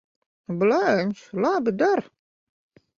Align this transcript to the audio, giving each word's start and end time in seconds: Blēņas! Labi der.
Blēņas! 0.63 1.23
Labi 1.47 1.77
der. 1.85 2.05